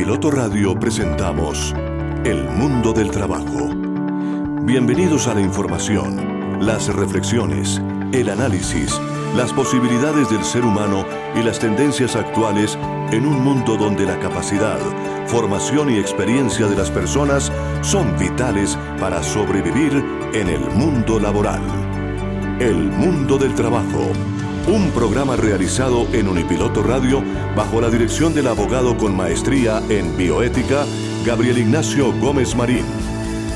Unipiloto 0.00 0.30
Radio 0.30 0.74
presentamos 0.80 1.74
El 2.24 2.48
Mundo 2.48 2.94
del 2.94 3.10
Trabajo. 3.10 3.68
Bienvenidos 4.62 5.26
a 5.26 5.34
la 5.34 5.42
información, 5.42 6.64
las 6.64 6.88
reflexiones, 6.88 7.82
el 8.10 8.30
análisis, 8.30 8.98
las 9.36 9.52
posibilidades 9.52 10.30
del 10.30 10.42
ser 10.42 10.64
humano 10.64 11.04
y 11.36 11.42
las 11.42 11.58
tendencias 11.58 12.16
actuales 12.16 12.78
en 13.12 13.26
un 13.26 13.44
mundo 13.44 13.76
donde 13.76 14.06
la 14.06 14.18
capacidad, 14.18 14.78
formación 15.26 15.90
y 15.90 15.98
experiencia 15.98 16.66
de 16.66 16.76
las 16.76 16.90
personas 16.90 17.52
son 17.82 18.18
vitales 18.18 18.78
para 18.98 19.22
sobrevivir 19.22 20.02
en 20.32 20.48
el 20.48 20.62
mundo 20.70 21.20
laboral. 21.20 21.60
El 22.58 22.90
Mundo 22.90 23.36
del 23.36 23.54
Trabajo 23.54 24.12
un 24.66 24.90
programa 24.90 25.36
realizado 25.36 26.06
en 26.12 26.28
Unipiloto 26.28 26.82
Radio 26.82 27.22
bajo 27.56 27.80
la 27.80 27.90
dirección 27.90 28.34
del 28.34 28.46
abogado 28.46 28.96
con 28.96 29.16
maestría 29.16 29.82
en 29.88 30.16
bioética, 30.16 30.84
Gabriel 31.24 31.58
Ignacio 31.58 32.12
Gómez 32.20 32.54
Marín. 32.54 32.84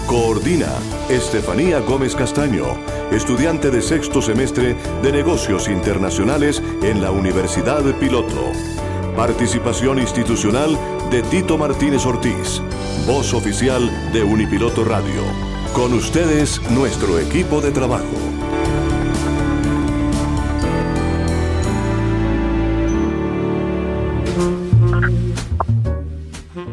Coordina 0.07 0.69
Estefanía 1.09 1.80
Gómez 1.80 2.15
Castaño, 2.15 2.65
estudiante 3.11 3.71
de 3.71 3.83
sexto 3.83 4.21
semestre 4.21 4.77
de 5.03 5.13
negocios 5.13 5.69
internacionales 5.69 6.63
en 6.83 7.03
la 7.03 7.11
Universidad 7.11 7.83
Piloto. 7.99 8.52
Participación 9.16 9.99
institucional 9.99 10.77
de 11.11 11.23
Tito 11.23 11.57
Martínez 11.57 12.05
Ortiz, 12.07 12.61
voz 13.07 13.33
oficial 13.35 13.91
de 14.13 14.25
Unipiloto 14.25 14.85
Radio. 14.85 15.23
Con 15.73 15.93
ustedes, 15.95 16.61
nuestro 16.71 17.19
equipo 17.19 17.61
de 17.61 17.71
trabajo. 17.71 18.05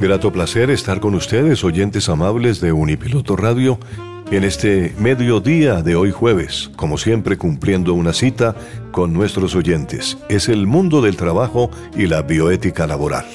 Grato 0.01 0.31
placer 0.33 0.71
estar 0.71 0.99
con 0.99 1.13
ustedes, 1.13 1.63
oyentes 1.63 2.09
amables 2.09 2.59
de 2.59 2.71
Unipiloto 2.71 3.35
Radio, 3.35 3.77
en 4.31 4.43
este 4.43 4.95
mediodía 4.97 5.83
de 5.83 5.95
hoy 5.95 6.09
jueves, 6.09 6.71
como 6.75 6.97
siempre 6.97 7.37
cumpliendo 7.37 7.93
una 7.93 8.11
cita 8.11 8.55
con 8.91 9.13
nuestros 9.13 9.53
oyentes. 9.53 10.17
Es 10.27 10.49
el 10.49 10.65
mundo 10.65 11.03
del 11.03 11.17
trabajo 11.17 11.69
y 11.95 12.07
la 12.07 12.23
bioética 12.23 12.87
laboral. 12.87 13.25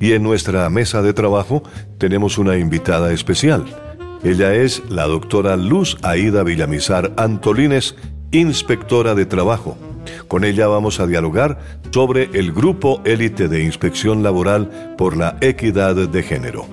Y 0.00 0.12
en 0.12 0.24
nuestra 0.24 0.68
mesa 0.70 1.02
de 1.02 1.12
trabajo 1.12 1.62
tenemos 1.98 2.36
una 2.38 2.56
invitada 2.56 3.12
especial. 3.12 3.64
Ella 4.24 4.54
es 4.54 4.82
la 4.88 5.04
doctora 5.04 5.56
Luz 5.56 5.98
Aida 6.02 6.42
Villamizar 6.42 7.12
Antolines, 7.16 7.94
inspectora 8.32 9.14
de 9.14 9.24
trabajo 9.24 9.78
con 10.28 10.44
ella 10.44 10.66
vamos 10.66 11.00
a 11.00 11.06
dialogar 11.06 11.58
sobre 11.90 12.30
el 12.34 12.52
Grupo 12.52 13.00
Élite 13.04 13.48
de 13.48 13.62
Inspección 13.62 14.22
Laboral 14.22 14.94
por 14.98 15.16
la 15.16 15.36
Equidad 15.40 15.94
de 15.94 16.22
Género. 16.22 16.66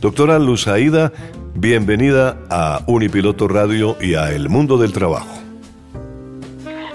Doctora 0.00 0.38
Luzaida, 0.38 1.12
bienvenida 1.54 2.38
a 2.50 2.82
Unipiloto 2.86 3.48
Radio 3.48 3.96
y 4.00 4.14
a 4.14 4.32
El 4.32 4.48
Mundo 4.48 4.78
del 4.78 4.92
Trabajo. 4.92 5.42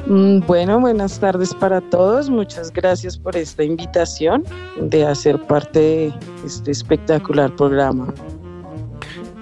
Mm, 0.07 0.39
bueno, 0.47 0.79
buenas 0.79 1.19
tardes 1.19 1.53
para 1.53 1.81
todos. 1.81 2.29
Muchas 2.29 2.71
gracias 2.71 3.17
por 3.17 3.35
esta 3.35 3.63
invitación 3.63 4.43
de 4.79 5.05
hacer 5.05 5.39
parte 5.41 5.79
de 5.79 6.13
este 6.45 6.71
espectacular 6.71 7.53
programa. 7.55 8.13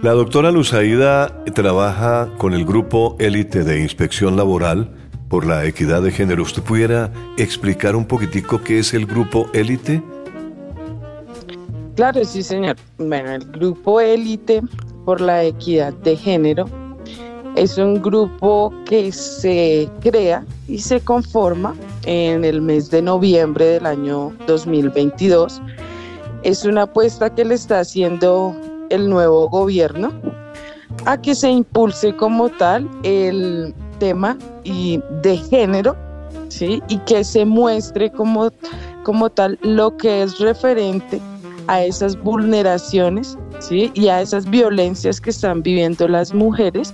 La 0.01 0.11
doctora 0.11 0.51
Luzaida 0.51 1.43
trabaja 1.53 2.29
con 2.37 2.53
el 2.53 2.65
Grupo 2.65 3.15
Élite 3.19 3.63
de 3.63 3.81
Inspección 3.81 4.35
Laboral 4.35 4.91
por 5.29 5.45
la 5.45 5.65
equidad 5.65 6.01
de 6.01 6.11
género. 6.11 6.43
¿Usted 6.43 6.61
pudiera 6.61 7.11
explicar 7.37 7.95
un 7.95 8.05
poquitico 8.05 8.61
qué 8.61 8.79
es 8.79 8.93
el 8.93 9.05
grupo 9.05 9.47
élite? 9.53 10.01
Claro, 11.95 12.23
sí, 12.25 12.43
señor. 12.43 12.75
Bueno, 12.97 13.31
el 13.31 13.45
grupo 13.51 14.01
élite 14.01 14.61
por 15.05 15.21
la 15.21 15.43
equidad 15.43 15.93
de 15.93 16.17
género 16.17 16.65
es 17.55 17.77
un 17.77 18.01
grupo 18.01 18.73
que 18.85 19.11
se 19.11 19.89
crea 20.01 20.45
y 20.67 20.79
se 20.79 20.99
conforma 20.99 21.73
en 22.05 22.43
el 22.43 22.61
mes 22.61 22.91
de 22.91 23.01
noviembre 23.01 23.65
del 23.65 23.85
año 23.85 24.33
2022. 24.45 25.61
Es 26.43 26.65
una 26.65 26.83
apuesta 26.83 27.33
que 27.33 27.45
le 27.45 27.55
está 27.55 27.79
haciendo 27.79 28.55
el 28.89 29.09
nuevo 29.09 29.47
gobierno 29.49 30.11
a 31.05 31.19
que 31.21 31.33
se 31.33 31.49
impulse 31.49 32.15
como 32.15 32.49
tal 32.49 32.89
el 33.03 33.73
tema 33.99 34.37
y 34.63 34.99
de 35.21 35.37
género, 35.37 35.95
¿sí? 36.49 36.81
Y 36.87 36.97
que 36.99 37.23
se 37.23 37.45
muestre 37.45 38.11
como, 38.11 38.51
como 39.03 39.29
tal 39.29 39.57
lo 39.61 39.95
que 39.97 40.23
es 40.23 40.39
referente 40.39 41.21
a 41.67 41.83
esas 41.83 42.15
vulneraciones, 42.21 43.37
¿sí? 43.59 43.91
Y 43.93 44.07
a 44.07 44.21
esas 44.21 44.49
violencias 44.49 45.19
que 45.19 45.29
están 45.29 45.61
viviendo 45.63 46.07
las 46.07 46.33
mujeres 46.33 46.93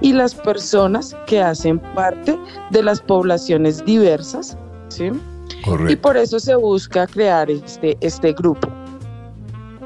y 0.00 0.12
las 0.12 0.34
personas 0.34 1.16
que 1.26 1.40
hacen 1.40 1.78
parte 1.94 2.38
de 2.70 2.82
las 2.82 3.00
poblaciones 3.00 3.84
diversas, 3.84 4.56
¿sí? 4.88 5.10
Y 5.88 5.96
por 5.96 6.16
eso 6.16 6.38
se 6.38 6.54
busca 6.54 7.06
crear 7.06 7.50
este, 7.50 7.96
este 8.00 8.32
grupo. 8.32 8.68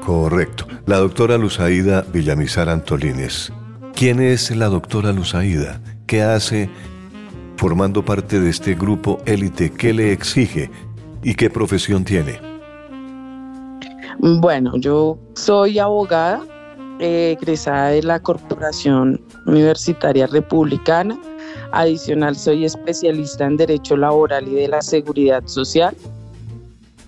Correcto. 0.05 0.65
La 0.85 0.97
doctora 0.97 1.37
Luzaida 1.37 2.03
Villamizar 2.11 2.69
Antolines. 2.69 3.51
¿Quién 4.01 4.19
es 4.19 4.49
la 4.49 4.67
doctora 4.67 5.11
Luzaida? 5.11 5.79
¿Qué 6.07 6.23
hace 6.23 6.67
formando 7.55 8.03
parte 8.03 8.39
de 8.39 8.49
este 8.49 8.73
grupo 8.73 9.19
élite? 9.27 9.71
¿Qué 9.71 9.93
le 9.93 10.11
exige 10.11 10.71
y 11.21 11.35
qué 11.35 11.51
profesión 11.51 12.03
tiene? 12.03 12.39
Bueno, 14.17 14.75
yo 14.77 15.19
soy 15.35 15.77
abogada, 15.77 16.41
egresada 16.97 17.89
de 17.89 18.01
la 18.01 18.19
Corporación 18.19 19.21
Universitaria 19.45 20.25
Republicana. 20.25 21.15
Adicional, 21.71 22.35
soy 22.35 22.65
especialista 22.65 23.45
en 23.45 23.57
Derecho 23.57 23.95
Laboral 23.95 24.47
y 24.47 24.55
de 24.55 24.67
la 24.67 24.81
Seguridad 24.81 25.43
Social. 25.45 25.95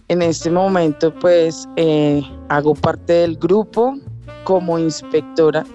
En 0.10 0.22
este 0.22 0.52
momento, 0.52 1.12
pues, 1.12 1.68
eh, 1.76 2.22
hago 2.50 2.76
parte 2.76 3.14
del 3.14 3.36
grupo 3.38 3.98
como 4.44 4.78
inspectora 4.78 5.66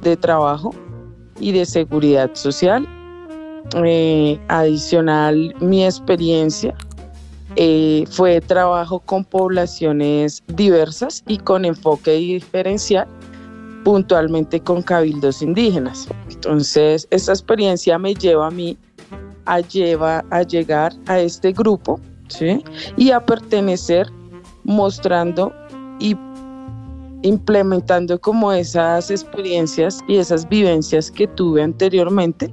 de 0.00 0.16
trabajo 0.16 0.74
y 1.38 1.52
de 1.52 1.66
seguridad 1.66 2.30
social. 2.34 2.86
Eh, 3.84 4.38
adicional, 4.48 5.54
mi 5.60 5.84
experiencia 5.84 6.74
eh, 7.56 8.04
fue 8.10 8.40
trabajo 8.40 9.00
con 9.00 9.24
poblaciones 9.24 10.42
diversas 10.48 11.22
y 11.26 11.38
con 11.38 11.64
enfoque 11.64 12.12
diferencial, 12.12 13.06
puntualmente 13.84 14.60
con 14.60 14.82
cabildos 14.82 15.42
indígenas. 15.42 16.08
Entonces, 16.30 17.06
esta 17.10 17.32
experiencia 17.32 17.98
me 17.98 18.14
lleva 18.14 18.48
a 18.48 18.50
mí 18.50 18.76
a, 19.46 19.60
a 20.30 20.42
llegar 20.42 20.92
a 21.06 21.20
este 21.20 21.52
grupo 21.52 22.00
y 22.96 23.10
a 23.10 23.20
pertenecer 23.24 24.08
mostrando 24.64 25.52
y 25.98 26.16
implementando 27.22 28.20
como 28.20 28.52
esas 28.52 29.10
experiencias 29.10 30.00
y 30.08 30.16
esas 30.16 30.48
vivencias 30.48 31.10
que 31.10 31.26
tuve 31.26 31.62
anteriormente, 31.62 32.52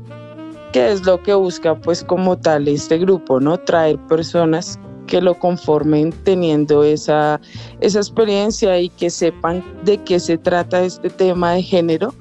que 0.72 0.92
es 0.92 1.06
lo 1.06 1.22
que 1.22 1.34
busca 1.34 1.80
pues 1.80 2.04
como 2.04 2.38
tal 2.38 2.68
este 2.68 2.98
grupo, 2.98 3.40
¿no? 3.40 3.58
Traer 3.58 3.98
personas 4.08 4.80
que 5.10 5.22
lo 5.22 5.34
conformen 5.34 6.14
teniendo 6.24 6.84
esa, 6.84 7.42
esa 7.82 8.00
experiencia 8.00 8.80
y 8.80 8.90
que 8.90 9.10
sepan 9.10 9.64
de 9.84 9.98
qué 10.04 10.20
se 10.20 10.38
trata 10.38 10.84
este 10.84 11.10
tema 11.10 11.54
de 11.54 11.64
género 11.64 12.14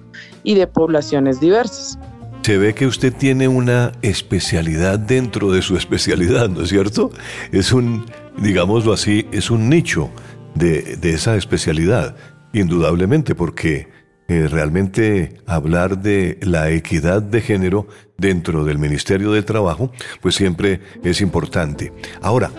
y 0.42 0.54
de 0.54 0.66
poblaciones 0.66 1.38
diversas. 1.38 1.98
Se 2.42 2.56
ve 2.56 2.74
que 2.74 2.86
usted 2.86 3.12
tiene 3.12 3.46
una 3.46 3.92
especialidad 4.00 4.98
dentro 4.98 5.52
de 5.52 5.60
su 5.60 5.76
especialidad, 5.82 6.48
¿no 6.48 6.62
es 6.62 6.70
cierto? 6.70 7.10
Es 7.52 7.72
un, 7.72 8.06
digámoslo 8.38 8.94
así, 8.94 9.26
es 9.32 9.50
un 9.50 9.68
nicho 9.68 10.08
de, 10.54 10.96
de 10.96 11.12
esa 11.12 11.36
especialidad. 11.36 12.16
Indudablemente, 12.52 13.34
porque 13.34 13.88
eh, 14.28 14.46
realmente 14.46 15.38
hablar 15.46 16.02
de 16.02 16.38
la 16.42 16.70
equidad 16.70 17.22
de 17.22 17.40
género 17.40 17.86
dentro 18.16 18.64
del 18.64 18.78
Ministerio 18.78 19.32
del 19.32 19.44
Trabajo, 19.44 19.90
pues 20.20 20.34
siempre 20.34 20.80
es 21.02 21.20
importante. 21.20 21.92
Ahora, 22.20 22.50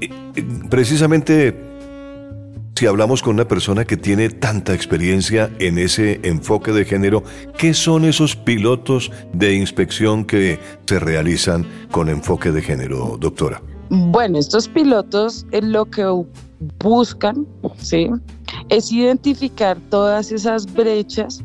eh, 0.00 0.08
eh, 0.34 0.44
precisamente 0.70 1.72
si 2.74 2.86
hablamos 2.86 3.22
con 3.22 3.34
una 3.34 3.46
persona 3.46 3.84
que 3.84 3.96
tiene 3.96 4.28
tanta 4.30 4.74
experiencia 4.74 5.50
en 5.58 5.78
ese 5.78 6.20
enfoque 6.22 6.72
de 6.72 6.84
género, 6.84 7.22
¿qué 7.56 7.74
son 7.74 8.04
esos 8.04 8.34
pilotos 8.34 9.12
de 9.32 9.54
inspección 9.54 10.24
que 10.24 10.58
se 10.86 10.98
realizan 10.98 11.66
con 11.90 12.08
enfoque 12.08 12.50
de 12.50 12.62
género, 12.62 13.18
doctora? 13.20 13.62
Bueno, 13.90 14.38
estos 14.38 14.68
pilotos 14.68 15.46
lo 15.52 15.84
que 15.84 16.06
buscan, 16.82 17.46
¿sí? 17.78 18.10
Es 18.68 18.92
identificar 18.92 19.78
todas 19.90 20.32
esas 20.32 20.72
brechas 20.72 21.42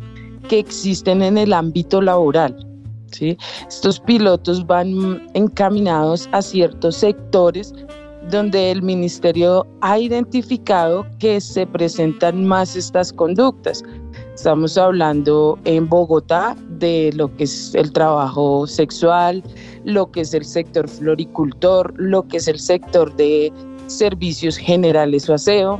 que 0.47 0.59
existen 0.59 1.21
en 1.21 1.37
el 1.37 1.53
ámbito 1.53 2.01
laboral, 2.01 2.55
¿sí? 3.11 3.37
Estos 3.67 3.99
pilotos 3.99 4.65
van 4.65 5.27
encaminados 5.33 6.29
a 6.31 6.41
ciertos 6.41 6.97
sectores 6.97 7.73
donde 8.29 8.71
el 8.71 8.81
ministerio 8.81 9.65
ha 9.81 9.99
identificado 9.99 11.05
que 11.19 11.39
se 11.39 11.65
presentan 11.65 12.45
más 12.45 12.75
estas 12.75 13.13
conductas. 13.13 13.83
Estamos 14.35 14.77
hablando 14.77 15.57
en 15.63 15.87
Bogotá 15.87 16.55
de 16.77 17.11
lo 17.15 17.33
que 17.35 17.45
es 17.45 17.73
el 17.73 17.91
trabajo 17.91 18.67
sexual, 18.67 19.41
lo 19.85 20.11
que 20.11 20.21
es 20.21 20.33
el 20.33 20.45
sector 20.45 20.87
floricultor, 20.87 21.93
lo 21.97 22.27
que 22.27 22.37
es 22.37 22.47
el 22.47 22.59
sector 22.59 23.15
de 23.15 23.51
servicios 23.87 24.57
generales 24.57 25.29
o 25.29 25.33
aseo. 25.33 25.79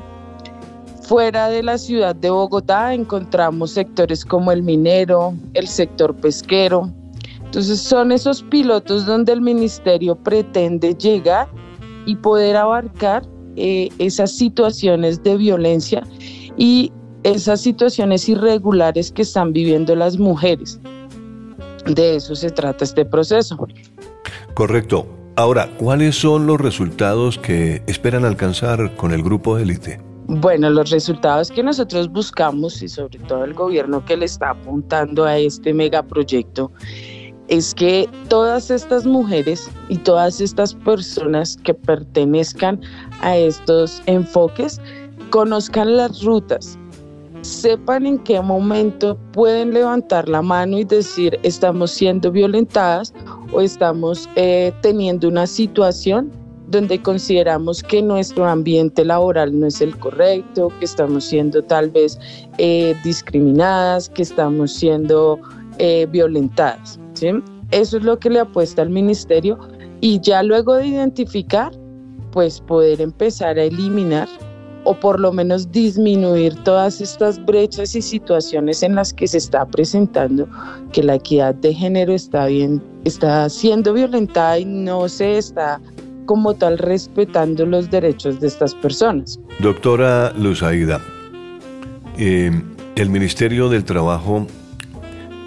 Fuera 1.03 1.47
de 1.49 1.63
la 1.63 1.77
ciudad 1.77 2.15
de 2.15 2.29
Bogotá 2.29 2.93
encontramos 2.93 3.71
sectores 3.71 4.25
como 4.25 4.51
el 4.51 4.61
minero, 4.63 5.33
el 5.53 5.67
sector 5.67 6.13
pesquero. 6.15 6.91
Entonces 7.45 7.79
son 7.79 8.11
esos 8.11 8.43
pilotos 8.43 9.05
donde 9.05 9.31
el 9.31 9.41
ministerio 9.41 10.15
pretende 10.15 10.93
llegar 10.95 11.47
y 12.05 12.15
poder 12.15 12.57
abarcar 12.57 13.23
eh, 13.55 13.89
esas 13.99 14.31
situaciones 14.31 15.23
de 15.23 15.37
violencia 15.37 16.03
y 16.57 16.91
esas 17.23 17.61
situaciones 17.61 18.27
irregulares 18.27 19.11
que 19.11 19.21
están 19.21 19.53
viviendo 19.53 19.95
las 19.95 20.17
mujeres. 20.17 20.79
De 21.85 22.17
eso 22.17 22.35
se 22.35 22.49
trata 22.49 22.83
este 22.83 23.05
proceso. 23.05 23.57
Correcto. 24.53 25.16
Ahora, 25.39 25.69
¿cuáles 25.77 26.15
son 26.15 26.47
los 26.47 26.59
resultados 26.59 27.37
que 27.37 27.83
esperan 27.85 28.25
alcanzar 28.25 28.95
con 28.95 29.11
el 29.11 29.21
grupo 29.21 29.59
élite? 29.59 30.01
Bueno, 30.25 30.71
los 30.71 30.89
resultados 30.89 31.51
que 31.51 31.61
nosotros 31.61 32.11
buscamos 32.11 32.81
y 32.81 32.89
sobre 32.89 33.19
todo 33.19 33.43
el 33.43 33.53
gobierno 33.53 34.03
que 34.03 34.17
le 34.17 34.25
está 34.25 34.49
apuntando 34.49 35.25
a 35.25 35.37
este 35.37 35.75
megaproyecto 35.75 36.71
es 37.49 37.75
que 37.75 38.09
todas 38.29 38.71
estas 38.71 39.05
mujeres 39.05 39.69
y 39.89 39.97
todas 39.97 40.41
estas 40.41 40.73
personas 40.73 41.55
que 41.63 41.75
pertenezcan 41.75 42.81
a 43.21 43.37
estos 43.37 44.01
enfoques 44.07 44.81
conozcan 45.29 45.97
las 45.97 46.23
rutas, 46.23 46.79
sepan 47.41 48.07
en 48.07 48.17
qué 48.19 48.41
momento 48.41 49.15
pueden 49.33 49.71
levantar 49.71 50.27
la 50.27 50.41
mano 50.41 50.79
y 50.79 50.83
decir 50.83 51.39
estamos 51.43 51.91
siendo 51.91 52.31
violentadas 52.31 53.13
o 53.51 53.61
estamos 53.61 54.29
eh, 54.35 54.71
teniendo 54.81 55.27
una 55.27 55.47
situación 55.47 56.31
donde 56.67 57.01
consideramos 57.01 57.81
que 57.81 58.01
nuestro 58.01 58.45
ambiente 58.45 59.05
laboral 59.05 59.57
no 59.57 59.67
es 59.67 59.79
el 59.81 59.97
correcto, 59.97 60.71
que 60.79 60.85
estamos 60.85 61.23
siendo 61.23 61.63
tal 61.63 61.89
vez 61.89 62.19
eh, 62.57 62.95
discriminadas, 63.03 64.09
que 64.09 64.23
estamos 64.23 64.73
siendo 64.73 65.39
eh, 65.79 66.07
violentadas. 66.11 66.99
Eso 67.71 67.97
es 67.97 68.03
lo 68.03 68.19
que 68.19 68.29
le 68.29 68.39
apuesta 68.39 68.81
al 68.81 68.89
ministerio 68.89 69.57
y 70.01 70.19
ya 70.19 70.43
luego 70.43 70.75
de 70.75 70.87
identificar, 70.87 71.71
pues 72.31 72.59
poder 72.61 73.01
empezar 73.01 73.57
a 73.57 73.63
eliminar 73.63 74.27
o 74.83 74.93
por 74.93 75.19
lo 75.19 75.33
menos 75.33 75.69
disminuir 75.71 76.55
todas 76.63 77.01
estas 77.01 77.43
brechas 77.45 77.93
y 77.93 78.01
situaciones 78.01 78.83
en 78.83 78.95
las 78.95 79.13
que 79.13 79.27
se 79.27 79.37
está 79.37 79.65
presentando 79.65 80.47
que 80.93 81.03
la 81.03 81.15
equidad 81.15 81.55
de 81.55 81.73
género 81.73 82.13
está 82.13 82.45
bien, 82.45 82.81
está 83.07 83.49
siendo 83.49 83.93
violentada 83.93 84.59
y 84.59 84.65
no 84.65 85.09
se 85.09 85.37
está 85.37 85.79
como 86.25 86.53
tal 86.53 86.77
respetando 86.77 87.65
los 87.65 87.89
derechos 87.89 88.39
de 88.39 88.47
estas 88.47 88.75
personas. 88.75 89.39
Doctora 89.59 90.33
Luzaida, 90.37 91.01
eh, 92.17 92.51
el 92.95 93.09
Ministerio 93.09 93.69
del 93.69 93.83
Trabajo, 93.83 94.45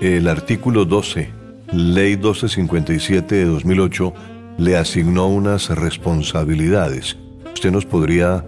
el 0.00 0.26
artículo 0.26 0.84
12, 0.84 1.30
Ley 1.72 2.16
1257 2.16 3.34
de 3.34 3.44
2008, 3.44 4.12
le 4.58 4.76
asignó 4.76 5.28
unas 5.28 5.68
responsabilidades. 5.68 7.16
¿Usted 7.52 7.70
nos 7.70 7.84
podría 7.84 8.44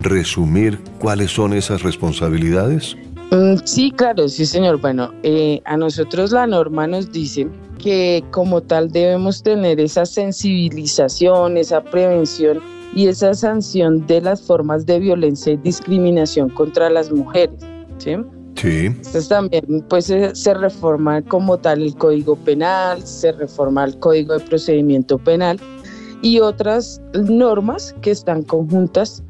resumir 0.00 0.78
cuáles 0.98 1.30
son 1.30 1.52
esas 1.52 1.82
responsabilidades? 1.82 2.96
Mm, 3.30 3.56
sí, 3.64 3.90
claro, 3.90 4.28
sí, 4.28 4.44
señor. 4.46 4.80
Bueno, 4.80 5.12
eh, 5.22 5.60
a 5.64 5.76
nosotros 5.76 6.32
la 6.32 6.46
norma 6.46 6.86
nos 6.86 7.10
dice 7.10 7.48
que 7.82 8.24
como 8.30 8.60
tal 8.62 8.90
debemos 8.90 9.42
tener 9.42 9.80
esa 9.80 10.06
sensibilización, 10.06 11.56
esa 11.56 11.82
prevención 11.82 12.60
y 12.94 13.08
esa 13.08 13.34
sanción 13.34 14.06
de 14.06 14.20
las 14.20 14.40
formas 14.40 14.86
de 14.86 15.00
violencia 15.00 15.52
y 15.52 15.56
discriminación 15.58 16.48
contra 16.50 16.88
las 16.88 17.10
mujeres. 17.10 17.56
¿sí? 17.98 18.16
Sí. 18.56 18.86
Entonces 18.86 19.28
también 19.28 19.84
pues 19.88 20.06
se, 20.06 20.34
se 20.34 20.54
reforma 20.54 21.20
como 21.22 21.58
tal 21.58 21.82
el 21.82 21.94
Código 21.96 22.36
Penal, 22.36 23.02
se 23.02 23.32
reforma 23.32 23.84
el 23.84 23.98
Código 23.98 24.38
de 24.38 24.44
Procedimiento 24.44 25.18
Penal 25.18 25.58
y 26.22 26.38
otras 26.38 27.00
normas 27.14 27.94
que 28.00 28.12
están 28.12 28.42
conjuntas 28.44 29.22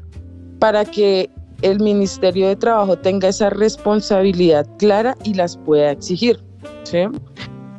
para 0.59 0.85
que 0.85 1.29
el 1.63 1.79
Ministerio 1.79 2.47
de 2.47 2.55
Trabajo 2.55 2.97
tenga 2.97 3.29
esa 3.29 3.49
responsabilidad 3.49 4.67
clara 4.77 5.17
y 5.23 5.33
las 5.33 5.57
pueda 5.57 5.91
exigir. 5.91 6.39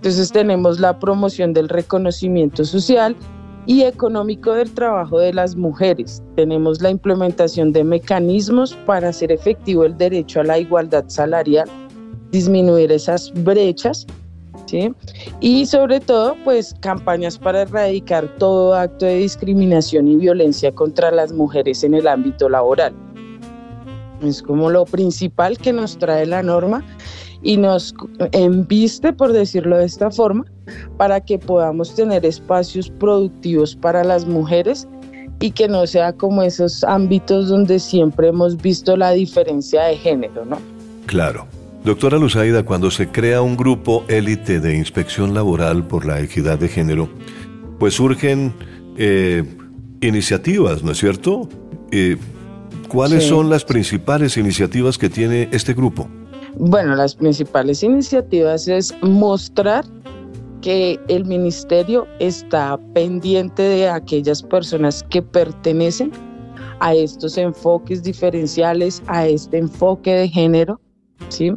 Entonces 0.04 0.32
tenemos 0.32 0.80
la 0.80 0.98
promoción 0.98 1.54
del 1.54 1.66
reconocimiento 1.66 2.62
social 2.66 3.16
y 3.64 3.84
económico 3.84 4.52
del 4.52 4.70
trabajo 4.70 5.18
de 5.18 5.32
las 5.32 5.56
mujeres. 5.56 6.22
Tenemos 6.36 6.82
la 6.82 6.90
implementación 6.90 7.72
de 7.72 7.84
mecanismos 7.84 8.74
para 8.84 9.08
hacer 9.08 9.32
efectivo 9.32 9.82
el 9.86 9.96
derecho 9.96 10.40
a 10.40 10.44
la 10.44 10.58
igualdad 10.58 11.04
salarial, 11.06 11.70
disminuir 12.32 12.92
esas 12.92 13.32
brechas 13.44 14.06
y 15.40 15.64
sobre 15.64 16.00
todo, 16.00 16.36
pues 16.44 16.74
campañas 16.80 17.38
para 17.38 17.62
erradicar 17.62 18.28
todo 18.36 18.74
acto 18.74 19.06
de 19.06 19.16
discriminación 19.16 20.06
y 20.06 20.16
violencia 20.16 20.70
contra 20.70 21.10
las 21.12 21.32
mujeres 21.32 21.82
en 21.82 21.94
el 21.94 22.06
ámbito 22.08 22.50
laboral. 22.50 22.92
Es 24.22 24.42
como 24.42 24.68
lo 24.68 24.84
principal 24.84 25.56
que 25.56 25.72
nos 25.72 25.96
trae 25.96 26.26
la 26.26 26.42
norma 26.42 26.84
y 27.44 27.58
nos 27.58 27.94
enviste, 28.32 29.12
por 29.12 29.32
decirlo 29.32 29.76
de 29.76 29.84
esta 29.84 30.10
forma, 30.10 30.44
para 30.96 31.20
que 31.20 31.38
podamos 31.38 31.94
tener 31.94 32.24
espacios 32.24 32.90
productivos 32.90 33.76
para 33.76 34.02
las 34.02 34.26
mujeres 34.26 34.88
y 35.40 35.50
que 35.50 35.68
no 35.68 35.86
sea 35.86 36.14
como 36.14 36.42
esos 36.42 36.82
ámbitos 36.84 37.48
donde 37.48 37.78
siempre 37.78 38.28
hemos 38.28 38.56
visto 38.56 38.96
la 38.96 39.12
diferencia 39.12 39.84
de 39.84 39.96
género, 39.98 40.44
¿no? 40.46 40.58
Claro. 41.06 41.46
Doctora 41.84 42.16
Luzaida, 42.16 42.62
cuando 42.62 42.90
se 42.90 43.08
crea 43.08 43.42
un 43.42 43.58
grupo 43.58 44.04
élite 44.08 44.58
de 44.58 44.74
inspección 44.74 45.34
laboral 45.34 45.86
por 45.86 46.06
la 46.06 46.18
equidad 46.20 46.58
de 46.58 46.68
género, 46.68 47.10
pues 47.78 47.92
surgen 47.92 48.54
eh, 48.96 49.44
iniciativas, 50.00 50.82
¿no 50.82 50.92
es 50.92 50.98
cierto? 50.98 51.46
Eh, 51.90 52.16
¿Cuáles 52.88 53.24
son 53.24 53.50
las 53.50 53.66
principales 53.66 54.38
iniciativas 54.38 54.96
que 54.96 55.10
tiene 55.10 55.48
este 55.52 55.74
grupo? 55.74 56.08
Bueno, 56.58 56.94
las 56.94 57.16
principales 57.16 57.82
iniciativas 57.82 58.68
es 58.68 58.94
mostrar 59.02 59.84
que 60.62 60.98
el 61.08 61.24
ministerio 61.24 62.06
está 62.20 62.78
pendiente 62.94 63.62
de 63.62 63.88
aquellas 63.88 64.42
personas 64.42 65.02
que 65.10 65.20
pertenecen 65.20 66.12
a 66.80 66.94
estos 66.94 67.36
enfoques 67.36 68.02
diferenciales, 68.02 69.02
a 69.08 69.26
este 69.26 69.58
enfoque 69.58 70.14
de 70.14 70.28
género, 70.28 70.80
¿sí? 71.28 71.52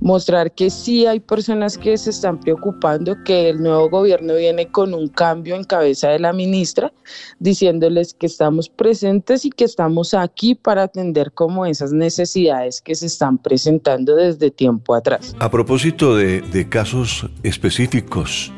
Mostrar 0.00 0.52
que 0.52 0.70
sí 0.70 1.06
hay 1.06 1.20
personas 1.20 1.78
que 1.78 1.96
se 1.96 2.10
están 2.10 2.40
preocupando, 2.40 3.16
que 3.24 3.50
el 3.50 3.62
nuevo 3.62 3.88
gobierno 3.88 4.34
viene 4.36 4.68
con 4.68 4.94
un 4.94 5.08
cambio 5.08 5.54
en 5.54 5.64
cabeza 5.64 6.08
de 6.08 6.18
la 6.18 6.32
ministra, 6.32 6.92
diciéndoles 7.38 8.14
que 8.14 8.26
estamos 8.26 8.68
presentes 8.68 9.44
y 9.44 9.50
que 9.50 9.64
estamos 9.64 10.14
aquí 10.14 10.54
para 10.54 10.84
atender 10.84 11.32
como 11.32 11.66
esas 11.66 11.92
necesidades 11.92 12.80
que 12.80 12.94
se 12.94 13.06
están 13.06 13.38
presentando 13.38 14.16
desde 14.16 14.50
tiempo 14.50 14.94
atrás. 14.94 15.34
A 15.38 15.50
propósito 15.50 16.16
de, 16.16 16.42
casos 16.68 17.28
específicos, 17.42 18.52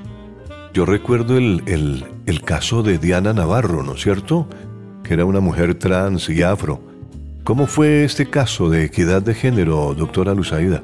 yo 0.73 0.85
recuerdo 0.85 1.39
el, 1.39 1.63
el 2.27 2.43
caso 2.43 2.83
de 2.83 2.99
Diana 2.99 3.33
Navarro, 3.33 3.83
¿no 3.83 3.95
es 3.95 4.03
cierto? 4.03 4.47
Que 5.03 5.15
era 5.15 5.25
una 5.25 5.41
mujer 5.41 5.75
trans 5.79 6.29
y 6.29 6.43
afro. 6.43 6.81
¿Cómo 7.45 7.67
fue 7.67 8.05
este 8.05 8.31
caso 8.31 8.71
de 8.71 8.85
equidad 8.85 9.21
de 9.21 9.35
género, 9.35 9.95
doctora 9.95 10.35
Luzaida? 10.35 10.83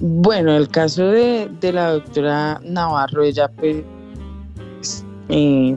Bueno, 0.00 0.56
el 0.56 0.68
caso 0.68 1.08
de, 1.08 1.50
la 1.60 1.92
doctora 1.92 2.60
Navarro, 2.64 3.24
ella 3.24 3.48
pues 3.48 3.82
eh, 5.28 5.76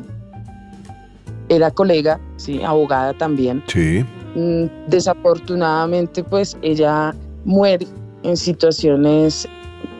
era 1.49 1.71
colega, 1.71 2.19
sí, 2.37 2.61
abogada 2.61 3.13
también. 3.13 3.63
Sí. 3.65 4.05
Mm, 4.35 4.65
desafortunadamente, 4.87 6.23
pues 6.23 6.55
ella 6.61 7.15
muere 7.45 7.87
en 8.21 8.37
situaciones, 8.37 9.47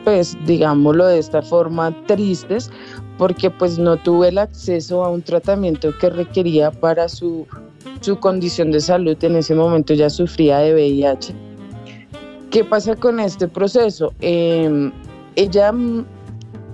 pues 0.04 0.36
digámoslo 0.46 1.06
de 1.06 1.18
esta 1.18 1.42
forma, 1.42 1.92
tristes, 2.06 2.70
porque 3.18 3.50
pues 3.50 3.76
no 3.76 3.96
tuvo 3.96 4.24
el 4.24 4.38
acceso 4.38 5.04
a 5.04 5.10
un 5.10 5.22
tratamiento 5.22 5.92
que 5.98 6.10
requería 6.10 6.70
para 6.70 7.08
su, 7.08 7.44
su 8.00 8.16
condición 8.20 8.70
de 8.70 8.80
salud. 8.80 9.16
En 9.22 9.34
ese 9.34 9.56
momento 9.56 9.94
ya 9.94 10.08
sufría 10.08 10.58
de 10.58 10.74
VIH 10.74 11.51
¿Qué 12.52 12.62
pasa 12.62 12.94
con 12.94 13.18
este 13.18 13.48
proceso? 13.48 14.12
Em, 14.20 14.92
ella 15.36 15.72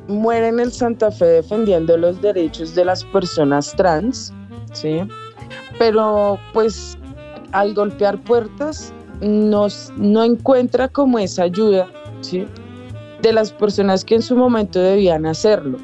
muere 0.08 0.48
en 0.48 0.58
el 0.58 0.72
Santa 0.72 1.12
Fe 1.12 1.24
defendiendo 1.26 1.96
los 1.96 2.20
derechos 2.20 2.74
de 2.74 2.84
las 2.84 3.04
personas 3.04 3.76
trans, 3.76 4.32
¿sí? 4.72 4.98
Pero 5.78 6.36
pues 6.52 6.98
al 7.52 7.74
golpear 7.74 8.20
puertas 8.24 8.92
no 9.20 10.24
encuentra 10.24 10.88
como 10.88 11.16
esa 11.20 11.44
ayuda 11.44 11.86
de 13.22 13.32
las 13.32 13.52
personas 13.52 14.04
que 14.04 14.16
en 14.16 14.22
su 14.22 14.36
momento 14.36 14.80
debían 14.80 15.26
hacerlo. 15.26 15.78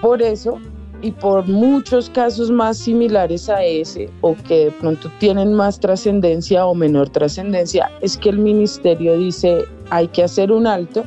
Por 0.00 0.22
eso 0.22 0.60
y 1.04 1.12
por 1.12 1.46
muchos 1.46 2.08
casos 2.08 2.50
más 2.50 2.78
similares 2.78 3.50
a 3.50 3.62
ese 3.62 4.08
o 4.22 4.34
que 4.48 4.64
de 4.64 4.70
pronto 4.70 5.10
tienen 5.18 5.52
más 5.52 5.78
trascendencia 5.78 6.64
o 6.64 6.74
menor 6.74 7.10
trascendencia, 7.10 7.92
es 8.00 8.16
que 8.16 8.30
el 8.30 8.38
ministerio 8.38 9.18
dice 9.18 9.66
hay 9.90 10.08
que 10.08 10.24
hacer 10.24 10.50
un 10.50 10.66
alto 10.66 11.04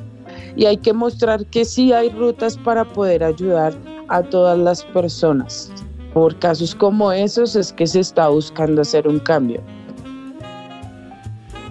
y 0.56 0.66
hay 0.66 0.78
que 0.78 0.94
mostrar 0.94 1.48
que 1.48 1.66
sí 1.66 1.94
hay 1.94 2.10
rutas 2.10 2.60
para 2.60 2.86
poder 2.86 3.24
ayudar 3.24 3.74
a 4.08 4.22
todas 4.22 4.60
las 4.60 4.86
personas. 4.86 5.72
Por 6.14 6.38
casos 6.38 6.76
como 6.76 7.12
esos 7.12 7.56
es 7.56 7.74
que 7.74 7.88
se 7.88 8.02
está 8.02 8.28
buscando 8.28 8.84
hacer 8.84 9.08
un 9.08 9.18
cambio. 9.18 9.64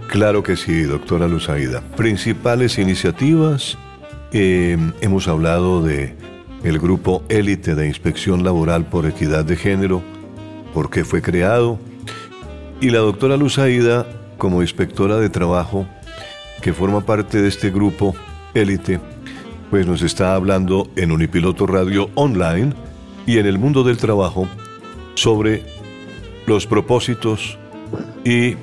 Claro 0.09 0.43
que 0.43 0.57
sí, 0.57 0.83
doctora 0.83 1.29
Luzaida. 1.29 1.81
Principales 1.97 2.77
iniciativas, 2.79 3.79
eh, 4.33 4.77
hemos 5.01 5.29
hablado 5.29 5.81
de 5.81 6.26
el 6.67 6.81
grupo 6.81 7.23
élite 7.29 7.77
de 7.77 7.87
inspección 7.87 8.43
laboral 8.43 8.87
por 8.87 9.07
equidad 9.07 9.45
de 9.45 9.57
género, 9.57 10.03
por 10.75 10.91
qué 10.91 11.05
fue 11.05 11.23
creado, 11.23 11.79
y 12.81 12.91
la 12.91 12.99
doctora 12.99 13.37
Luzaida 13.37 14.07
como 14.37 14.63
inspectora 14.63 15.17
de 15.19 15.31
trabajo, 15.31 15.87
que 16.61 16.73
forma 16.73 17.03
parte 17.07 17.41
de 17.41 17.49
este 17.49 17.71
grupo 17.71 18.17
élite, 18.53 18.99
pues 19.71 19.87
nos 19.87 20.03
está 20.03 20.35
hablando 20.35 20.89
en 20.97 21.13
Unipiloto 21.13 21.67
Radio 21.69 22.11
Online 22.17 22.73
y 23.27 23.39
en 23.39 23.47
el 23.47 23.59
mundo 23.59 23.85
del 23.85 23.97
trabajo 23.97 24.49
sobre 25.15 25.63
los 26.47 26.67
propósitos 26.67 27.59
y 28.25 28.57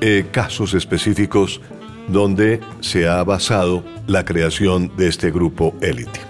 eh, 0.00 0.26
casos 0.32 0.72
específicos 0.72 1.60
donde 2.08 2.60
se 2.80 3.08
ha 3.08 3.22
basado 3.24 3.82
la 4.06 4.24
creación 4.24 4.90
de 4.96 5.08
este 5.08 5.30
grupo 5.30 5.74
élite. 5.82 6.25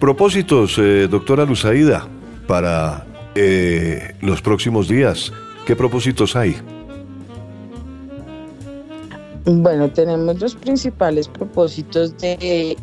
Propósitos, 0.00 0.78
eh, 0.78 1.06
doctora 1.08 1.44
Luzaida, 1.44 2.08
para 2.46 3.04
eh, 3.34 4.14
los 4.22 4.40
próximos 4.40 4.88
días. 4.88 5.30
¿Qué 5.66 5.76
propósitos 5.76 6.34
hay? 6.36 6.56
Bueno, 9.44 9.90
tenemos 9.90 10.40
los 10.40 10.54
principales 10.54 11.28
propósitos 11.28 12.16
de 12.16 12.78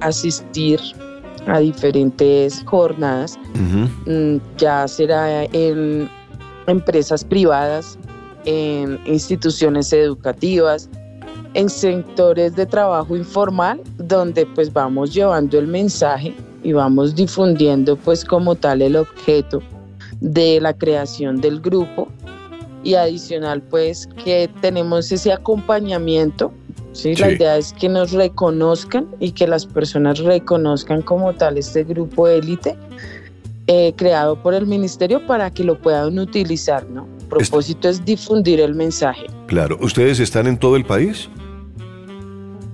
asistir 0.00 0.80
a 1.46 1.60
diferentes 1.60 2.64
jornadas, 2.66 3.38
mm, 4.06 4.38
ya 4.56 4.88
será 4.88 5.44
en 5.44 6.10
empresas 6.66 7.24
privadas, 7.24 7.96
en 8.44 8.98
instituciones 9.06 9.92
educativas, 9.92 10.90
en 11.54 11.68
sectores 11.68 12.54
de 12.56 12.66
trabajo 12.66 13.16
informal, 13.16 13.80
donde 13.98 14.46
pues 14.46 14.72
vamos 14.72 15.12
llevando 15.14 15.58
el 15.58 15.66
mensaje 15.66 16.34
y 16.62 16.72
vamos 16.72 17.14
difundiendo 17.14 17.96
pues 17.96 18.24
como 18.24 18.54
tal 18.54 18.82
el 18.82 18.96
objeto 18.96 19.62
de 20.20 20.60
la 20.60 20.72
creación 20.74 21.40
del 21.40 21.60
grupo 21.60 22.08
y 22.82 22.94
adicional 22.94 23.62
pues 23.62 24.08
que 24.22 24.48
tenemos 24.60 25.10
ese 25.10 25.32
acompañamiento 25.32 26.52
¿sí? 26.92 27.14
La 27.16 27.32
idea 27.32 27.56
es 27.56 27.72
que 27.72 27.88
nos 27.88 28.12
reconozcan 28.12 29.08
y 29.20 29.32
que 29.32 29.46
las 29.46 29.66
personas 29.66 30.18
reconozcan 30.18 31.02
como 31.02 31.32
tal 31.34 31.58
este 31.58 31.84
grupo 31.84 32.28
élite 32.28 32.76
eh, 33.66 33.92
creado 33.96 34.40
por 34.42 34.54
el 34.54 34.66
ministerio 34.66 35.24
para 35.26 35.50
que 35.50 35.62
lo 35.62 35.78
puedan 35.78 36.18
utilizar, 36.18 36.88
¿no? 36.90 37.06
El 37.20 37.26
propósito 37.26 37.88
es 37.88 38.04
difundir 38.04 38.60
el 38.60 38.74
mensaje. 38.74 39.26
Claro, 39.46 39.78
¿ustedes 39.80 40.18
están 40.18 40.48
en 40.48 40.58
todo 40.58 40.74
el 40.74 40.84
país? 40.84 41.28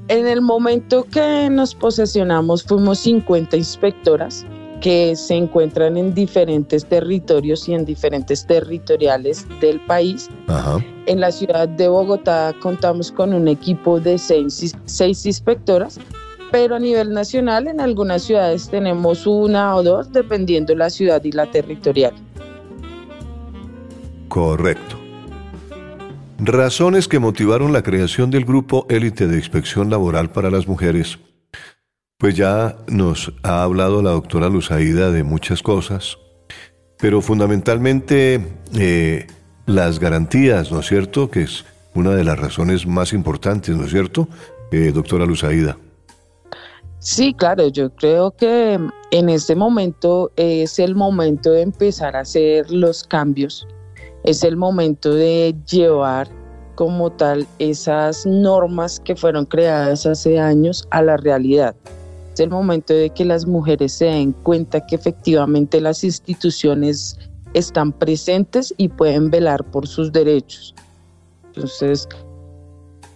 En 0.09 0.27
el 0.29 0.41
momento 0.41 1.05
que 1.05 1.49
nos 1.51 1.75
posesionamos 1.75 2.63
fuimos 2.63 3.01
50 3.01 3.57
inspectoras 3.57 4.47
que 4.81 5.17
se 5.17 5.35
encuentran 5.35 5.97
en 5.97 6.15
diferentes 6.15 6.85
territorios 6.87 7.69
y 7.69 7.75
en 7.75 7.85
diferentes 7.85 8.47
territoriales 8.47 9.45
del 9.61 9.81
país. 9.81 10.29
En 11.07 11.21
la 11.21 11.33
ciudad 11.33 11.69
de 11.69 11.89
Bogotá 11.89 12.55
contamos 12.63 13.11
con 13.11 13.35
un 13.35 13.49
equipo 13.49 13.99
de 13.99 14.17
seis, 14.17 14.77
seis 14.85 15.27
inspectoras, 15.27 15.99
pero 16.53 16.77
a 16.77 16.79
nivel 16.79 17.13
nacional 17.13 17.67
en 17.67 17.81
algunas 17.81 18.23
ciudades 18.23 18.69
tenemos 18.69 19.27
una 19.27 19.75
o 19.75 19.83
dos, 19.83 20.13
dependiendo 20.13 20.73
la 20.77 20.91
ciudad 20.91 21.25
y 21.25 21.33
la 21.33 21.51
territorial. 21.51 22.15
Correcto. 24.29 25.06
Razones 26.38 27.09
que 27.09 27.19
motivaron 27.19 27.73
la 27.73 27.83
creación 27.83 28.31
del 28.31 28.45
Grupo 28.45 28.87
Élite 28.90 29.26
de 29.26 29.37
Inspección 29.37 29.90
Laboral 29.90 30.31
para 30.31 30.50
las 30.50 30.69
Mujeres 30.69 31.19
pues 32.19 32.35
ya 32.35 32.76
nos 32.88 33.33
ha 33.43 33.62
hablado 33.62 34.02
la 34.02 34.11
doctora 34.11 34.49
Luzaida 34.49 35.11
de 35.11 35.23
muchas 35.23 35.62
cosas, 35.62 36.16
pero 36.99 37.21
fundamentalmente 37.21 38.40
eh, 38.75 39.26
las 39.66 39.99
garantías, 39.99 40.73
¿no 40.73 40.81
es 40.81 40.87
cierto? 40.87 41.31
Que 41.31 41.43
es 41.43 41.64
una 41.95 42.12
de 42.12 42.25
las 42.25 42.38
razones 42.38 42.87
más 42.87 43.12
importantes, 43.12 43.76
¿no 43.76 43.85
es 43.85 43.90
cierto, 43.90 44.28
eh, 44.73 44.93
doctora 44.95 45.26
Luzaida? 45.26 45.76
Sí, 46.99 47.35
claro, 47.35 47.69
yo 47.69 47.95
creo 47.95 48.31
que 48.31 48.81
en 49.11 49.28
este 49.28 49.55
momento 49.55 50.33
es 50.37 50.78
el 50.78 50.95
momento 50.95 51.52
de 51.52 51.62
empezar 51.62 52.16
a 52.16 52.21
hacer 52.21 52.71
los 52.71 53.05
cambios, 53.05 53.69
es 54.26 54.42
el 54.42 54.56
momento 54.56 55.14
de 55.14 55.54
llevar 55.71 56.28
como 56.75 57.11
tal 57.11 57.47
esas 57.61 58.26
normas 58.26 59.00
que 59.00 59.14
fueron 59.14 59.47
creadas 59.47 60.04
hace 60.04 60.38
años 60.38 60.87
a 60.90 61.00
la 61.00 61.16
realidad. 61.16 61.75
Es 62.35 62.40
el 62.40 62.50
momento 62.50 62.92
de 62.92 63.09
que 63.11 63.25
las 63.25 63.47
mujeres 63.47 63.92
se 63.92 64.06
den 64.06 64.33
cuenta 64.33 64.85
que 64.85 64.97
efectivamente 64.97 65.80
las 65.80 66.02
instituciones 66.02 67.16
están 67.54 67.92
presentes 67.92 68.75
y 68.76 68.88
pueden 68.88 69.30
velar 69.30 69.64
por 69.71 69.87
sus 69.87 70.12
derechos. 70.12 70.75
Entonces, 71.47 72.06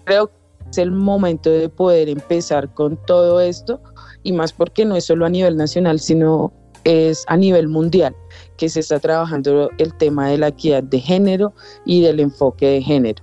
creo 0.05 0.29
que 0.29 0.35
es 0.71 0.79
el 0.79 0.93
momento 0.93 1.51
de 1.51 1.69
poder 1.69 2.09
empezar 2.09 2.73
con 2.73 2.97
todo 3.07 3.41
esto 3.41 3.81
y 4.23 4.33
más 4.33 4.53
porque 4.53 4.85
no 4.85 4.95
es 4.95 5.07
solo 5.07 5.27
a 5.27 5.29
nivel 5.29 5.57
nacional, 5.57 5.99
sino 5.99 6.53
es 6.85 7.25
a 7.29 7.37
nivel 7.37 7.69
mundial 7.69 8.15
que 8.57 8.69
se 8.69 8.81
está 8.81 8.99
trabajando 8.99 9.71
el 9.79 9.95
tema 9.95 10.29
de 10.29 10.39
la 10.39 10.49
equidad 10.49 10.83
de 10.83 11.01
género 11.01 11.55
y 11.85 12.03
del 12.03 12.21
enfoque 12.21 12.67
de 12.67 12.83
género. 12.83 13.23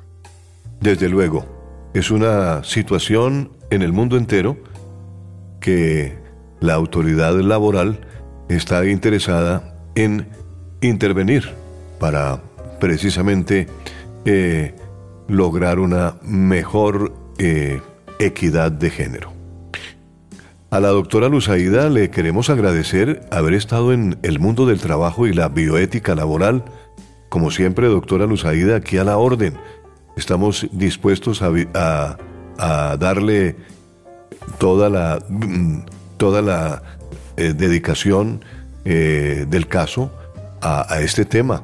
Desde 0.81 1.09
luego, 1.09 1.45
es 1.93 2.11
una 2.11 2.63
situación 2.63 3.51
en 3.69 3.81
el 3.81 3.93
mundo 3.93 4.17
entero 4.17 4.57
que 5.59 6.17
la 6.59 6.73
autoridad 6.73 7.33
laboral 7.39 7.99
está 8.49 8.85
interesada 8.85 9.75
en 9.95 10.27
intervenir 10.81 11.49
para 11.99 12.41
precisamente 12.79 13.67
eh, 14.25 14.75
lograr 15.27 15.79
una 15.79 16.15
mejor 16.21 17.13
eh, 17.37 17.81
equidad 18.19 18.71
de 18.71 18.89
género. 18.89 19.36
A 20.69 20.81
la 20.81 20.89
doctora 20.89 21.29
Luzaida 21.29 21.87
le 21.87 22.09
queremos 22.09 22.49
agradecer 22.49 23.21
haber 23.31 23.53
estado 23.53 23.93
en 23.93 24.19
el 24.21 24.39
mundo 24.39 24.65
del 24.65 24.81
trabajo 24.81 25.25
y 25.25 25.33
la 25.33 25.47
bioética 25.47 26.13
laboral. 26.13 26.65
Como 27.29 27.51
siempre, 27.51 27.87
doctora 27.87 28.25
Luzaida, 28.25 28.75
aquí 28.75 28.97
a 28.97 29.05
la 29.05 29.17
orden. 29.17 29.57
Estamos 30.17 30.67
dispuestos 30.73 31.41
a, 31.41 32.17
darle 32.97 33.55
toda 34.57 34.89
la, 34.89 35.19
toda 36.17 36.41
la 36.41 36.83
eh, 37.37 37.53
dedicación 37.53 38.43
eh, 38.83 39.45
del 39.49 39.67
caso 39.67 40.11
a 40.61 40.99
este 40.99 41.23
tema. 41.23 41.63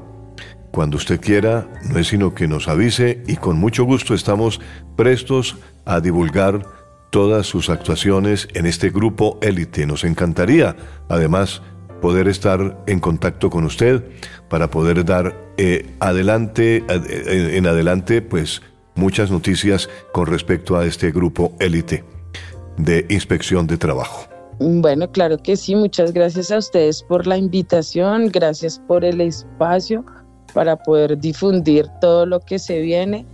Cuando 0.72 0.96
usted 0.96 1.20
quiera, 1.20 1.68
no 1.90 2.00
es 2.00 2.08
sino 2.08 2.34
que 2.34 2.48
nos 2.48 2.70
avise 2.70 3.22
y 3.28 3.36
con 3.36 3.58
mucho 3.58 3.84
gusto 3.84 4.14
estamos 4.14 4.62
prestos 4.96 5.58
a 5.84 6.00
divulgar 6.00 6.66
todas 7.14 7.46
sus 7.46 7.70
actuaciones 7.70 8.48
en 8.56 8.66
este 8.66 8.90
grupo 8.90 9.38
élite. 9.44 9.86
Nos 9.86 10.04
encantaría, 10.04 10.76
además, 11.10 11.62
poder 12.02 12.28
estar 12.28 12.84
en 12.88 13.00
contacto 13.00 13.52
con 13.52 13.66
usted 13.66 14.04
para 14.50 14.72
poder 14.72 15.06
dar 15.06 15.38
eh, 15.58 15.86
adelante, 16.00 16.84
en 16.88 17.68
adelante, 17.68 18.24
pues 18.24 18.64
muchas 18.96 19.30
noticias 19.30 19.92
con 20.12 20.26
respecto 20.26 20.76
a 20.76 20.88
este 20.88 21.12
grupo 21.12 21.54
élite 21.60 22.04
de 22.78 23.06
Inspección 23.10 23.68
de 23.68 23.78
Trabajo. 23.78 24.28
Bueno, 24.58 25.12
claro 25.12 25.38
que 25.38 25.56
sí. 25.56 25.76
Muchas 25.76 26.14
gracias 26.14 26.50
a 26.50 26.58
ustedes 26.58 27.04
por 27.04 27.28
la 27.28 27.38
invitación, 27.38 28.30
gracias 28.30 28.80
por 28.88 29.06
el 29.06 29.22
espacio 29.22 30.04
para 30.56 30.78
poder 30.78 31.20
difundir 31.20 31.86
todo 32.02 32.26
lo 32.26 32.40
que 32.40 32.58
se 32.58 32.82
viene. 32.82 33.28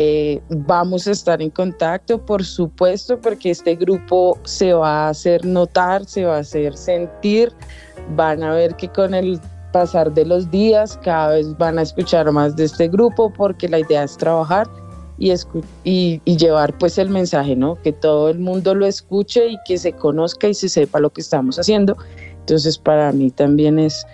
Eh, 0.00 0.40
vamos 0.48 1.08
a 1.08 1.10
estar 1.10 1.42
en 1.42 1.50
contacto, 1.50 2.24
por 2.24 2.44
supuesto, 2.44 3.20
porque 3.20 3.50
este 3.50 3.74
grupo 3.74 4.38
se 4.44 4.72
va 4.72 5.06
a 5.06 5.08
hacer 5.08 5.44
notar, 5.44 6.04
se 6.04 6.24
va 6.24 6.36
a 6.36 6.38
hacer 6.38 6.76
sentir. 6.76 7.52
Van 8.14 8.44
a 8.44 8.52
ver 8.52 8.76
que 8.76 8.86
con 8.88 9.12
el 9.12 9.40
pasar 9.72 10.14
de 10.14 10.24
los 10.24 10.48
días, 10.52 11.00
cada 11.02 11.30
vez 11.30 11.58
van 11.58 11.80
a 11.80 11.82
escuchar 11.82 12.30
más 12.30 12.54
de 12.54 12.66
este 12.66 12.86
grupo 12.86 13.32
porque 13.32 13.68
la 13.68 13.80
idea 13.80 14.04
es 14.04 14.16
trabajar 14.16 14.68
y, 15.18 15.34
y, 15.82 16.36
llevar 16.36 16.78
pues 16.78 16.96
el 16.96 17.10
mensaje, 17.10 17.56
¿no? 17.56 17.74
Que 17.82 17.92
todo 17.92 18.28
el 18.28 18.38
mundo 18.38 18.76
lo 18.76 18.86
escuche 18.86 19.48
y 19.48 19.56
que 19.66 19.78
se 19.78 19.92
conozca 19.94 20.46
y 20.46 20.54
se 20.54 20.68
sepa 20.68 21.00
lo 21.00 21.10
que 21.10 21.22
estamos 21.22 21.58
haciendo. 21.58 21.96
Entonces 22.38 22.78
para 22.78 23.10
mí 23.10 23.32
también 23.32 23.80
es, 23.80 24.06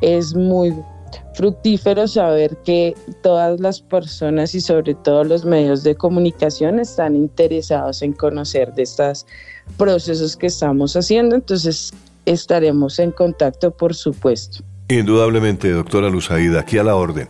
es 0.00 0.34
muy 0.34 0.74
fructífero 1.34 2.08
saber 2.08 2.56
que 2.64 2.94
todas 3.22 3.60
las 3.60 3.80
personas 3.80 4.54
y 4.54 4.60
sobre 4.60 4.94
todo 4.94 5.24
los 5.24 5.44
medios 5.44 5.82
de 5.82 5.94
comunicación 5.94 6.78
están 6.78 7.14
interesados 7.14 8.02
en 8.02 8.12
conocer 8.12 8.72
de 8.74 8.82
estos 8.82 9.26
procesos 9.76 10.36
que 10.36 10.48
estamos 10.48 10.96
haciendo. 10.96 11.36
Entonces 11.36 11.92
estaremos 12.26 12.98
en 12.98 13.12
contacto, 13.12 13.70
por 13.70 13.94
supuesto. 13.94 14.64
Indudablemente, 14.88 15.70
doctora 15.70 16.08
Luzaida, 16.08 16.60
aquí 16.60 16.78
a 16.78 16.84
la 16.84 16.96
orden. 16.96 17.28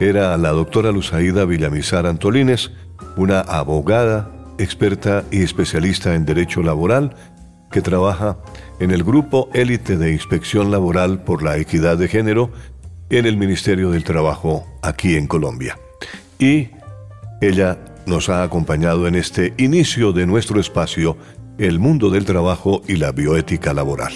Era 0.00 0.36
la 0.36 0.50
doctora 0.50 0.92
Luzaida 0.92 1.44
Villamizar 1.44 2.04
Antolines, 2.06 2.70
una 3.16 3.40
abogada, 3.40 4.30
experta 4.58 5.24
y 5.30 5.42
especialista 5.42 6.14
en 6.14 6.26
derecho 6.26 6.62
laboral, 6.62 7.14
que 7.70 7.80
trabaja 7.80 8.38
en 8.80 8.90
el 8.90 9.04
Grupo 9.04 9.48
Élite 9.54 9.96
de 9.96 10.12
Inspección 10.12 10.70
Laboral 10.70 11.22
por 11.22 11.42
la 11.42 11.56
Equidad 11.56 11.96
de 11.96 12.08
Género 12.08 12.50
en 13.10 13.26
el 13.26 13.36
Ministerio 13.36 13.90
del 13.90 14.04
Trabajo 14.04 14.66
aquí 14.82 15.16
en 15.16 15.26
Colombia. 15.26 15.78
Y 16.38 16.68
ella 17.40 17.78
nos 18.06 18.28
ha 18.28 18.42
acompañado 18.42 19.06
en 19.06 19.14
este 19.14 19.54
inicio 19.58 20.12
de 20.12 20.26
nuestro 20.26 20.60
espacio, 20.60 21.16
el 21.58 21.78
mundo 21.78 22.10
del 22.10 22.24
trabajo 22.24 22.82
y 22.86 22.96
la 22.96 23.12
bioética 23.12 23.74
laboral. 23.74 24.12